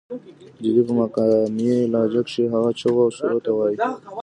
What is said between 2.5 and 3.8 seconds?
هغه چغو او سُورو ته وائي